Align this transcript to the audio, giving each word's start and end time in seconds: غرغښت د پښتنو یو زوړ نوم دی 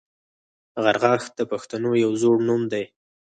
غرغښت 0.83 1.31
د 1.39 1.41
پښتنو 1.51 1.91
یو 2.03 2.11
زوړ 2.21 2.35
نوم 2.47 2.61
دی 2.73 2.83